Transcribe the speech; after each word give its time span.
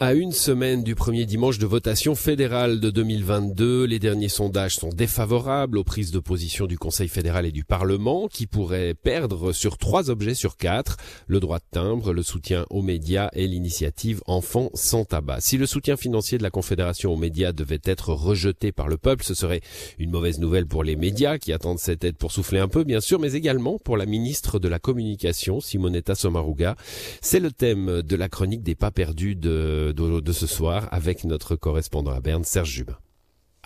À 0.00 0.12
une 0.12 0.32
semaine 0.32 0.82
du 0.82 0.96
premier 0.96 1.24
dimanche 1.24 1.60
de 1.60 1.66
votation 1.66 2.16
fédérale 2.16 2.80
de 2.80 2.90
2022, 2.90 3.84
les 3.84 4.00
derniers 4.00 4.28
sondages 4.28 4.74
sont 4.74 4.88
défavorables 4.88 5.78
aux 5.78 5.84
prises 5.84 6.10
de 6.10 6.18
position 6.18 6.66
du 6.66 6.76
Conseil 6.76 7.06
fédéral 7.06 7.46
et 7.46 7.52
du 7.52 7.62
Parlement, 7.62 8.26
qui 8.26 8.48
pourraient 8.48 8.94
perdre 8.94 9.52
sur 9.52 9.78
trois 9.78 10.10
objets 10.10 10.34
sur 10.34 10.56
quatre, 10.56 10.96
le 11.28 11.38
droit 11.38 11.58
de 11.58 11.64
timbre, 11.70 12.12
le 12.12 12.24
soutien 12.24 12.66
aux 12.70 12.82
médias 12.82 13.28
et 13.34 13.46
l'initiative 13.46 14.20
Enfants 14.26 14.70
sans 14.74 15.04
tabac. 15.04 15.40
Si 15.40 15.58
le 15.58 15.66
soutien 15.66 15.96
financier 15.96 16.38
de 16.38 16.42
la 16.42 16.50
Confédération 16.50 17.12
aux 17.12 17.16
médias 17.16 17.52
devait 17.52 17.78
être 17.84 18.08
rejeté 18.08 18.72
par 18.72 18.88
le 18.88 18.96
peuple, 18.96 19.22
ce 19.22 19.34
serait 19.34 19.60
une 20.00 20.10
mauvaise 20.10 20.40
nouvelle 20.40 20.66
pour 20.66 20.82
les 20.82 20.96
médias, 20.96 21.38
qui 21.38 21.52
attendent 21.52 21.78
cette 21.78 22.02
aide 22.02 22.16
pour 22.16 22.32
souffler 22.32 22.58
un 22.58 22.68
peu, 22.68 22.82
bien 22.82 23.00
sûr, 23.00 23.20
mais 23.20 23.34
également 23.34 23.78
pour 23.78 23.96
la 23.96 24.06
ministre 24.06 24.58
de 24.58 24.66
la 24.66 24.80
Communication, 24.80 25.60
Simonetta 25.60 26.16
Sommaruga. 26.16 26.74
C'est 27.22 27.38
le 27.38 27.52
thème 27.52 28.02
de 28.02 28.16
la 28.16 28.28
chronique 28.28 28.64
des 28.64 28.74
pas 28.74 28.90
perdus 28.90 29.36
de 29.36 29.83
de, 29.92 30.32
ce 30.32 30.46
soir 30.46 30.88
avec 30.90 31.24
notre 31.24 31.56
correspondant 31.56 32.12
à 32.12 32.20
Berne, 32.20 32.44
Serge 32.44 32.70
Jubin. 32.70 32.96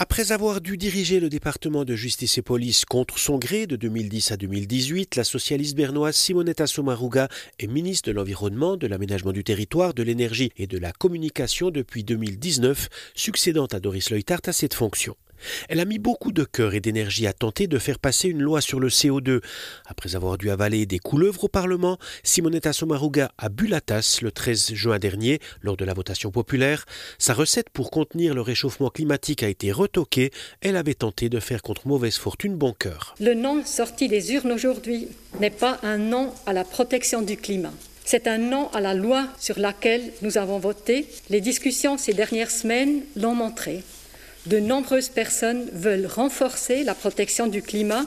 Après 0.01 0.31
avoir 0.31 0.61
dû 0.61 0.77
diriger 0.77 1.19
le 1.19 1.29
département 1.29 1.85
de 1.85 1.97
justice 1.97 2.39
et 2.39 2.43
police 2.43 2.85
contre 2.85 3.19
son 3.19 3.37
gré 3.37 3.67
de 3.67 3.75
2010 3.75 4.31
à 4.31 4.37
2018, 4.37 5.17
la 5.17 5.25
socialiste 5.25 5.75
bernoise 5.75 6.15
Simonetta 6.15 6.69
Sommaruga 6.69 7.27
est 7.59 7.67
ministre 7.67 8.09
de 8.09 8.15
l'Environnement, 8.15 8.77
de 8.77 8.87
l'Aménagement 8.87 9.33
du 9.33 9.43
Territoire, 9.43 9.95
de 9.95 10.05
l'Énergie 10.05 10.53
et 10.57 10.69
de 10.69 10.79
la 10.79 10.93
Communication 10.93 11.73
depuis 11.73 12.05
2019, 12.05 12.89
succédant 13.17 13.67
à 13.67 13.81
Doris 13.81 14.11
Leuthart 14.11 14.43
à 14.47 14.53
cette 14.53 14.75
fonction. 14.75 15.17
Elle 15.69 15.81
a 15.81 15.85
mis 15.85 15.99
beaucoup 15.99 16.33
de 16.33 16.45
cœur 16.45 16.75
et 16.75 16.81
d'énergie 16.81 17.27
à 17.27 17.33
tenter 17.33 17.67
de 17.67 17.79
faire 17.79 17.99
passer 17.99 18.29
une 18.29 18.43
loi 18.43 18.61
sur 18.61 18.81
le 18.81 18.89
CO2. 18.89 19.41
Après 19.87 20.17
avoir 20.17 20.39
dû 20.39 20.51
avaler 20.51 20.87
des 20.87 20.99
couleuvres 20.99 21.45
au 21.45 21.49
Parlement, 21.49 21.99
Simonetta 22.23 22.73
Sommaruga 22.73 23.33
a 23.39 23.49
bu 23.49 23.67
la 23.67 23.81
tasse 23.81 24.23
le 24.23 24.33
13 24.33 24.75
juin 24.75 24.99
dernier, 24.99 25.41
lors 25.63 25.77
de 25.77 25.85
la 25.85 25.95
votation 25.95 26.31
populaire. 26.31 26.85
Sa 27.19 27.35
recette 27.35 27.71
pour 27.71 27.91
contenir 27.91 28.35
le 28.35 28.41
réchauffement 28.41 28.91
climatique 28.91 29.43
a 29.43 29.49
été 29.49 29.73
Elle 30.61 30.77
avait 30.77 30.95
tenté 30.95 31.29
de 31.29 31.41
faire 31.41 31.63
contre 31.63 31.87
mauvaise 31.87 32.17
fortune 32.17 32.57
bon 32.57 32.73
cœur. 32.73 33.15
Le 33.21 33.35
non 33.35 33.65
sorti 33.65 34.09
des 34.09 34.33
urnes 34.33 34.53
aujourd'hui 34.53 35.09
n'est 35.41 35.51
pas 35.51 35.79
un 35.83 35.99
non 35.99 36.33
à 36.47 36.53
la 36.53 36.65
protection 36.65 37.23
du 37.23 37.37
climat. 37.37 37.73
C'est 38.05 38.27
un 38.27 38.39
non 38.39 38.71
à 38.73 38.81
la 38.81 38.95
loi 38.95 39.27
sur 39.39 39.59
laquelle 39.59 40.13
nous 40.23 40.39
avons 40.39 40.59
voté. 40.59 41.07
Les 41.29 41.41
discussions 41.41 41.99
ces 41.99 42.15
dernières 42.15 42.51
semaines 42.51 43.03
l'ont 43.17 43.35
montré. 43.35 43.83
De 44.47 44.59
nombreuses 44.61 45.11
personnes 45.11 45.69
veulent 45.73 46.07
renforcer 46.07 46.85
la 46.85 46.95
protection 46.95 47.49
du 47.49 47.61
climat, 47.61 48.07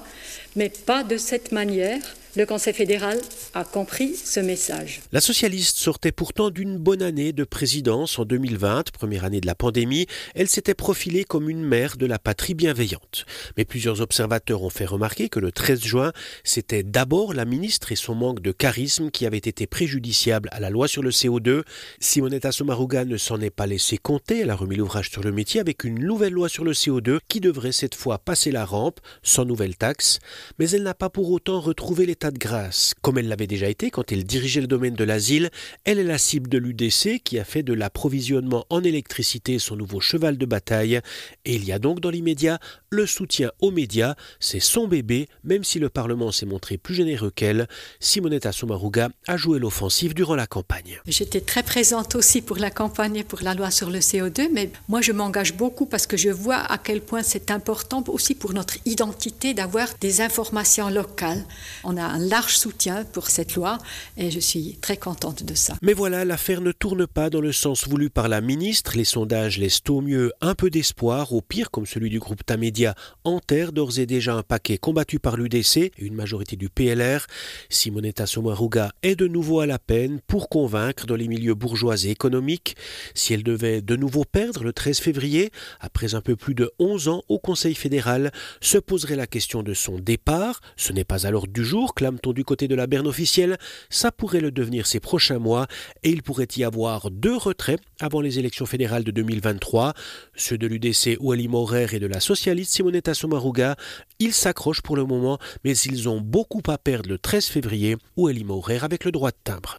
mais 0.55 0.69
pas 0.69 1.03
de 1.03 1.17
cette 1.17 1.51
manière. 1.51 2.01
Le 2.37 2.45
Conseil 2.45 2.73
fédéral 2.73 3.19
a 3.53 3.65
compris 3.65 4.15
ce 4.15 4.39
message. 4.39 5.01
La 5.11 5.19
socialiste 5.19 5.77
sortait 5.77 6.13
pourtant 6.13 6.49
d'une 6.49 6.77
bonne 6.77 7.01
année 7.01 7.33
de 7.33 7.43
présidence 7.43 8.17
en 8.19 8.23
2020, 8.23 8.89
première 8.93 9.25
année 9.25 9.41
de 9.41 9.45
la 9.45 9.53
pandémie. 9.53 10.05
Elle 10.33 10.47
s'était 10.47 10.73
profilée 10.73 11.25
comme 11.25 11.49
une 11.49 11.61
mère 11.61 11.97
de 11.97 12.05
la 12.05 12.19
patrie 12.19 12.53
bienveillante. 12.53 13.25
Mais 13.57 13.65
plusieurs 13.65 13.99
observateurs 13.99 14.63
ont 14.63 14.69
fait 14.69 14.85
remarquer 14.85 15.27
que 15.27 15.41
le 15.41 15.51
13 15.51 15.81
juin, 15.81 16.13
c'était 16.45 16.83
d'abord 16.83 17.33
la 17.33 17.43
ministre 17.43 17.91
et 17.91 17.97
son 17.97 18.15
manque 18.15 18.41
de 18.41 18.53
charisme 18.53 19.11
qui 19.11 19.25
avaient 19.25 19.37
été 19.37 19.67
préjudiciables 19.67 20.47
à 20.53 20.61
la 20.61 20.69
loi 20.69 20.87
sur 20.87 21.03
le 21.03 21.09
CO2. 21.09 21.63
Simonetta 21.99 22.53
Sommaruga 22.53 23.03
ne 23.03 23.17
s'en 23.17 23.41
est 23.41 23.49
pas 23.49 23.67
laissé 23.67 23.97
compter. 23.97 24.39
Elle 24.39 24.51
a 24.51 24.55
remis 24.55 24.77
l'ouvrage 24.77 25.09
sur 25.09 25.21
le 25.21 25.33
métier 25.33 25.59
avec 25.59 25.83
une 25.83 25.99
nouvelle 25.99 26.31
loi 26.31 26.47
sur 26.47 26.63
le 26.63 26.71
CO2 26.71 27.19
qui 27.27 27.41
devrait 27.41 27.73
cette 27.73 27.95
fois 27.95 28.19
passer 28.19 28.51
la 28.51 28.63
rampe 28.63 29.01
sans 29.21 29.43
nouvelle 29.43 29.75
taxe. 29.75 30.19
Mais 30.59 30.69
elle 30.69 30.83
n'a 30.83 30.93
pas 30.93 31.09
pour 31.09 31.29
autant 31.29 31.59
retrouvé 31.59 32.05
les 32.05 32.20
de 32.29 32.37
grâce. 32.37 32.93
Comme 33.01 33.17
elle 33.17 33.27
l'avait 33.27 33.47
déjà 33.47 33.67
été 33.67 33.89
quand 33.89 34.11
elle 34.11 34.23
dirigeait 34.23 34.61
le 34.61 34.67
domaine 34.67 34.93
de 34.93 35.03
l'asile, 35.03 35.49
elle 35.85 35.97
est 35.97 36.03
la 36.03 36.19
cible 36.19 36.49
de 36.49 36.59
l'UDC 36.59 37.23
qui 37.23 37.39
a 37.39 37.43
fait 37.43 37.63
de 37.63 37.73
l'approvisionnement 37.73 38.65
en 38.69 38.83
électricité 38.83 39.57
son 39.57 39.75
nouveau 39.75 39.99
cheval 39.99 40.37
de 40.37 40.45
bataille. 40.45 41.01
Et 41.45 41.55
il 41.55 41.65
y 41.65 41.71
a 41.71 41.79
donc 41.79 41.99
dans 41.99 42.11
l'immédiat 42.11 42.59
le 42.91 43.07
soutien 43.07 43.51
aux 43.61 43.71
médias. 43.71 44.15
C'est 44.39 44.59
son 44.59 44.87
bébé, 44.87 45.27
même 45.43 45.63
si 45.63 45.79
le 45.79 45.89
Parlement 45.89 46.31
s'est 46.31 46.45
montré 46.45 46.77
plus 46.77 46.93
généreux 46.93 47.31
qu'elle. 47.31 47.67
Simonetta 47.99 48.51
Sommaruga 48.51 49.09
a 49.27 49.37
joué 49.37 49.57
l'offensive 49.57 50.13
durant 50.13 50.35
la 50.35 50.45
campagne. 50.45 50.99
J'étais 51.07 51.41
très 51.41 51.63
présente 51.63 52.15
aussi 52.15 52.41
pour 52.41 52.57
la 52.57 52.69
campagne 52.69 53.15
et 53.15 53.23
pour 53.23 53.41
la 53.41 53.55
loi 53.55 53.71
sur 53.71 53.89
le 53.89 53.99
CO2, 53.99 54.49
mais 54.51 54.69
moi 54.89 55.01
je 55.01 55.13
m'engage 55.13 55.55
beaucoup 55.55 55.85
parce 55.85 56.05
que 56.05 56.17
je 56.17 56.29
vois 56.29 56.57
à 56.57 56.77
quel 56.77 57.01
point 57.01 57.23
c'est 57.23 57.49
important 57.49 58.03
aussi 58.09 58.35
pour 58.35 58.53
notre 58.53 58.75
identité 58.85 59.53
d'avoir 59.53 59.87
des 60.01 60.19
informations 60.19 60.89
locales. 60.89 61.45
On 61.85 61.95
a 61.95 62.10
un 62.11 62.19
large 62.19 62.57
soutien 62.57 63.05
pour 63.05 63.29
cette 63.29 63.55
loi 63.55 63.77
et 64.17 64.31
je 64.31 64.39
suis 64.39 64.77
très 64.81 64.97
contente 64.97 65.43
de 65.43 65.55
ça. 65.55 65.75
Mais 65.81 65.93
voilà, 65.93 66.25
l'affaire 66.25 66.61
ne 66.61 66.71
tourne 66.71 67.07
pas 67.07 67.29
dans 67.29 67.41
le 67.41 67.51
sens 67.51 67.87
voulu 67.87 68.09
par 68.09 68.27
la 68.27 68.41
ministre. 68.41 68.97
Les 68.97 69.03
sondages 69.03 69.57
laissent 69.57 69.81
au 69.89 70.01
mieux 70.01 70.31
un 70.41 70.55
peu 70.55 70.69
d'espoir, 70.69 71.33
au 71.33 71.41
pire, 71.41 71.71
comme 71.71 71.85
celui 71.85 72.09
du 72.09 72.19
groupe 72.19 72.45
Tamedia, 72.45 72.95
enterre 73.23 73.71
d'ores 73.71 73.99
et 73.99 74.05
déjà 74.05 74.35
un 74.35 74.43
paquet 74.43 74.77
combattu 74.77 75.19
par 75.19 75.37
l'UDC 75.37 75.77
et 75.77 75.93
une 75.97 76.15
majorité 76.15 76.55
du 76.55 76.69
PLR. 76.69 77.25
Simonetta 77.69 78.25
Sommaruga 78.25 78.91
est 79.03 79.15
de 79.15 79.27
nouveau 79.27 79.59
à 79.59 79.65
la 79.65 79.79
peine 79.79 80.19
pour 80.27 80.49
convaincre 80.49 81.05
dans 81.05 81.15
les 81.15 81.27
milieux 81.27 81.55
bourgeois 81.55 81.95
et 82.03 82.09
économiques. 82.09 82.75
Si 83.13 83.33
elle 83.33 83.43
devait 83.43 83.81
de 83.81 83.95
nouveau 83.95 84.25
perdre 84.25 84.63
le 84.63 84.73
13 84.73 84.99
février, 84.99 85.51
après 85.79 86.15
un 86.15 86.21
peu 86.21 86.35
plus 86.35 86.55
de 86.55 86.71
11 86.79 87.07
ans 87.07 87.23
au 87.29 87.39
Conseil 87.39 87.75
fédéral, 87.75 88.31
se 88.59 88.77
poserait 88.77 89.15
la 89.15 89.27
question 89.27 89.63
de 89.63 89.73
son 89.73 89.99
départ. 89.99 90.61
Ce 90.75 90.93
n'est 90.93 91.03
pas 91.03 91.25
à 91.25 91.31
l'ordre 91.31 91.51
du 91.51 91.63
jour, 91.63 91.93
du 92.33 92.43
côté 92.43 92.67
de 92.67 92.75
la 92.75 92.87
Berne 92.87 93.07
officielle, 93.07 93.57
ça 93.89 94.11
pourrait 94.11 94.41
le 94.41 94.51
devenir 94.51 94.87
ces 94.87 94.99
prochains 94.99 95.39
mois 95.39 95.67
et 96.03 96.09
il 96.09 96.23
pourrait 96.23 96.47
y 96.57 96.63
avoir 96.63 97.11
deux 97.11 97.35
retraits 97.35 97.79
avant 97.99 98.21
les 98.21 98.39
élections 98.39 98.65
fédérales 98.65 99.03
de 99.03 99.11
2023, 99.11 99.93
ceux 100.35 100.57
de 100.57 100.67
l'UDC 100.67 101.17
Ouali 101.19 101.47
Maurer 101.47 101.87
et 101.91 101.99
de 101.99 102.07
la 102.07 102.19
socialiste 102.19 102.73
Simonetta 102.73 103.13
Sommaruga. 103.13 103.75
Ils 104.19 104.33
s'accrochent 104.33 104.81
pour 104.81 104.95
le 104.95 105.05
moment, 105.05 105.37
mais 105.63 105.77
ils 105.77 106.09
ont 106.09 106.21
beaucoup 106.21 106.63
à 106.67 106.77
perdre 106.77 107.09
le 107.09 107.19
13 107.19 107.45
février 107.45 107.97
Ouali 108.17 108.43
Maurer 108.43 108.79
avec 108.81 109.05
le 109.05 109.11
droit 109.11 109.31
de 109.31 109.37
timbre. 109.43 109.77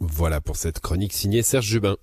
Voilà 0.00 0.40
pour 0.40 0.56
cette 0.56 0.80
chronique 0.80 1.12
signée 1.12 1.42
Serge 1.42 1.66
Jubin. 1.66 1.96